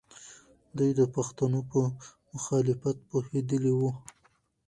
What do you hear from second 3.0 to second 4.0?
پوهېدلې وو.